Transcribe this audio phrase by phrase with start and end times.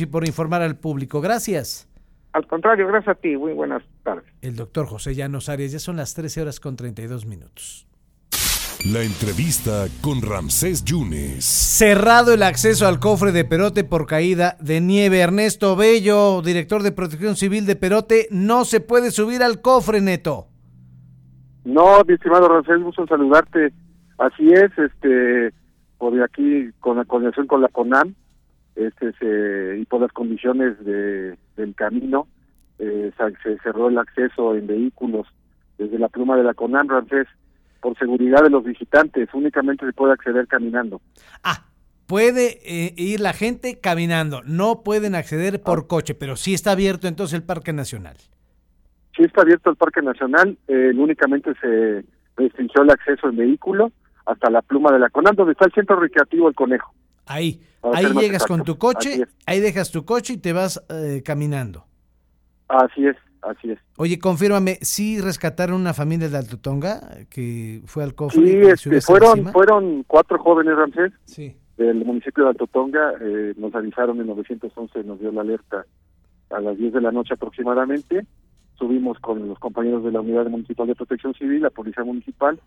[0.00, 1.20] y por informar al público.
[1.20, 1.88] Gracias.
[2.32, 3.36] Al contrario, gracias a ti.
[3.36, 4.24] Muy buenas tardes.
[4.42, 5.72] El doctor José Llanos Arias.
[5.72, 7.86] Ya son las 13 horas con 32 minutos.
[8.86, 11.44] La entrevista con Ramsés Yunes.
[11.44, 15.18] Cerrado el acceso al cofre de Perote por caída de nieve.
[15.18, 20.46] Ernesto Bello, director de Protección Civil de Perote, no se puede subir al cofre, Neto.
[21.64, 23.72] No, mi estimado Ramsés, gusto saludarte.
[24.18, 25.52] Así es, este,
[25.98, 28.14] por aquí con la coordinación con la CONAM,
[28.78, 32.28] este, se, y por las condiciones de, del camino,
[32.78, 35.26] eh, se cerró el acceso en vehículos
[35.78, 37.26] desde la pluma de la CONAM, Ramsés,
[37.80, 41.00] por seguridad de los visitantes, únicamente se puede acceder caminando.
[41.42, 41.66] Ah,
[42.06, 45.84] puede eh, ir la gente caminando, no pueden acceder por ah.
[45.88, 48.16] coche, pero sí está abierto entonces el Parque Nacional.
[49.16, 52.04] Sí está abierto el Parque Nacional, eh, únicamente se
[52.36, 53.90] restringió el acceso en vehículo
[54.26, 56.92] hasta la pluma de la CONAM, donde está el centro recreativo El Conejo.
[57.28, 61.84] Ahí, ahí llegas con tu coche, ahí dejas tu coche y te vas eh, caminando.
[62.68, 63.78] Así es, así es.
[63.96, 68.46] Oye, confírmame, ¿sí rescataron una familia de Altotonga que fue al cofre?
[68.46, 71.56] Sí, este, fueron, fueron cuatro jóvenes, Ramsés, sí.
[71.76, 75.84] del municipio de Altotonga, eh, nos avisaron en 911, nos dio la alerta
[76.50, 78.26] a las 10 de la noche aproximadamente,
[78.78, 82.58] subimos con los compañeros de la Unidad Municipal de Protección Civil, la Policía Municipal,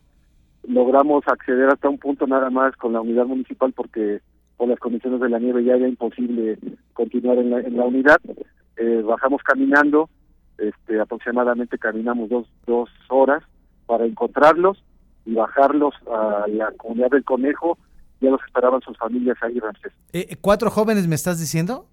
[0.68, 4.22] logramos acceder hasta un punto nada más con la unidad municipal porque
[4.62, 6.60] por las condiciones de la nieve ya era imposible
[6.94, 8.20] continuar en la, en la unidad.
[8.78, 10.08] Eh, bajamos caminando,
[10.60, 13.42] este, aproximadamente caminamos dos, dos horas
[13.88, 14.84] para encontrarlos
[15.26, 17.80] y bajarlos a la comunidad del Conejo.
[18.20, 19.94] Ya los esperaban sus familias ahí, Ramsés.
[20.14, 21.88] Eh, ¿Cuatro jóvenes me estás diciendo?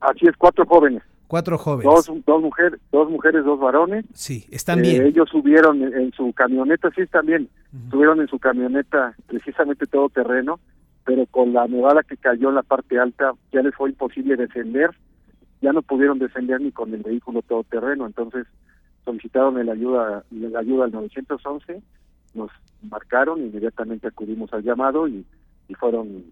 [0.00, 1.02] Así es, cuatro jóvenes.
[1.26, 1.84] Cuatro jóvenes.
[1.84, 4.06] Dos, dos, mujeres, dos mujeres, dos varones.
[4.14, 5.02] Sí, están bien.
[5.02, 7.50] Eh, ellos subieron en, su camioneta, sí están bien.
[7.90, 10.58] Subieron en su camioneta precisamente todo terreno,
[11.08, 14.90] pero con la nevada que cayó en la parte alta ya les fue imposible descender.
[15.62, 18.46] Ya no pudieron descender ni con el vehículo todoterreno, entonces
[19.06, 21.82] solicitaron la ayuda, la ayuda al 911,
[22.34, 22.50] nos
[22.82, 25.24] marcaron, inmediatamente acudimos al llamado y,
[25.68, 26.24] y fueron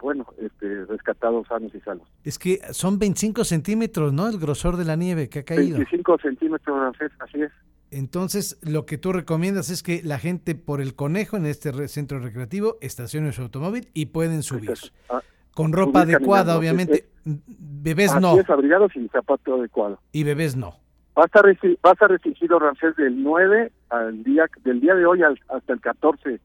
[0.00, 2.08] bueno, este, rescatados sanos y salvos.
[2.24, 4.30] Es que son 25 centímetros, ¿no?
[4.30, 5.76] El grosor de la nieve que ha caído.
[5.76, 7.52] 25 centímetros, así es.
[7.92, 12.18] Entonces, lo que tú recomiendas es que la gente por el conejo en este centro
[12.20, 14.72] recreativo estacione su automóvil y pueden subir.
[15.10, 15.20] Ah,
[15.54, 17.10] Con ropa adecuada, obviamente.
[17.24, 18.38] Bebés no.
[18.40, 20.00] Es, abrigados y zapato adecuado.
[20.10, 20.74] Y bebés no.
[21.16, 25.04] Va a estar, va a estar restringido, Ramsés, del 9 al día, del día de
[25.04, 26.40] hoy hasta el 14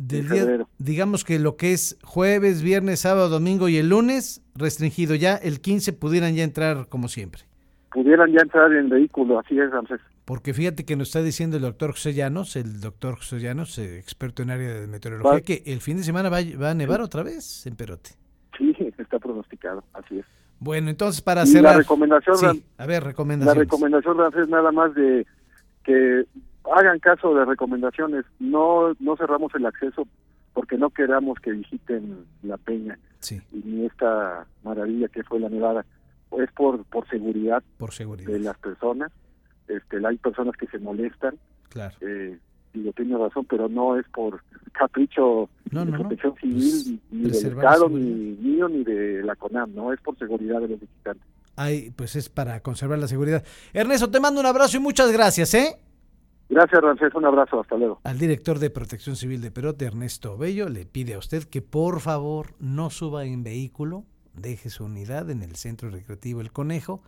[0.00, 5.36] del digamos que lo que es jueves, viernes, sábado, domingo y el lunes, restringido ya,
[5.36, 7.42] el 15 pudieran ya entrar como siempre.
[7.92, 10.00] Pudieran ya entrar en vehículo, así es, Ramsés.
[10.30, 13.98] Porque fíjate que nos está diciendo el doctor José Llanos, el doctor José Llanos, eh,
[13.98, 17.66] experto en área de meteorología, que el fin de semana va, a nevar otra vez
[17.66, 18.10] en Perote.
[18.56, 20.26] Sí, está pronosticado, así es.
[20.60, 23.56] Bueno, entonces para hacer la recomendación, a ver, recomendación.
[23.56, 25.26] La recomendación, Ramsés, nada más de
[25.82, 26.24] que
[26.76, 30.06] hagan caso de recomendaciones, no no cerramos el acceso
[30.52, 35.84] porque no queramos que visiten la peña y ni esta maravilla que fue la nevada,
[36.38, 38.30] es por por seguridad, por seguridad.
[38.30, 39.10] de las personas,
[39.76, 41.36] este hay personas que se molestan,
[41.68, 41.94] claro.
[42.00, 42.38] Eh,
[42.72, 44.42] y yo tengo razón, pero no es por
[44.72, 50.00] capricho de protección civil, ni del Estado, ni mío, ni de la CONAM, no, es
[50.00, 51.26] por seguridad de los visitantes.
[51.56, 53.44] Ay, pues es para conservar la seguridad.
[53.72, 55.76] Ernesto, te mando un abrazo y muchas gracias, ¿eh?
[56.48, 57.14] Gracias, Ramsés.
[57.14, 57.60] Un abrazo.
[57.60, 58.00] Hasta luego.
[58.02, 62.00] Al director de Protección Civil de Perote, Ernesto Bello, le pide a usted que por
[62.00, 64.04] favor no suba en vehículo,
[64.34, 67.02] deje su unidad en el centro recreativo El Conejo,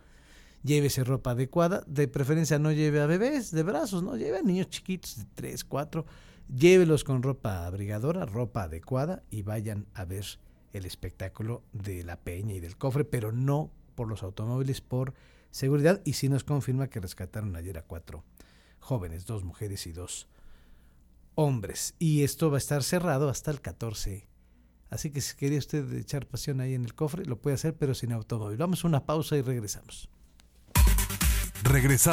[0.63, 4.69] llévese ropa adecuada, de preferencia no lleve a bebés de brazos, no lleve a niños
[4.69, 6.05] chiquitos de 3, 4,
[6.53, 10.25] llévelos con ropa abrigadora, ropa adecuada y vayan a ver
[10.73, 15.13] el espectáculo de la peña y del cofre, pero no por los automóviles, por
[15.51, 16.01] seguridad.
[16.03, 18.23] Y si nos confirma que rescataron ayer a cuatro
[18.79, 20.27] jóvenes, dos mujeres y dos
[21.35, 21.95] hombres.
[21.99, 24.27] Y esto va a estar cerrado hasta el 14.
[24.89, 27.93] Así que si quería usted echar pasión ahí en el cofre, lo puede hacer, pero
[27.93, 28.57] sin automóvil.
[28.57, 30.09] Vamos a una pausa y regresamos.
[31.63, 32.01] Regresamos.